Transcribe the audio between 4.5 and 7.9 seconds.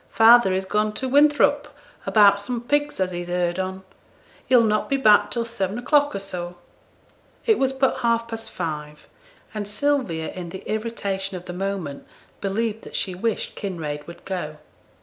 not be back till seven o'clock or so.' It was